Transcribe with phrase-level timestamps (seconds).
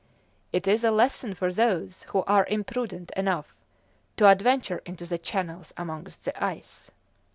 [0.51, 3.53] "It is a lesson for those who are imprudent enough
[4.17, 6.89] to adventure into the channels amongst the ice!"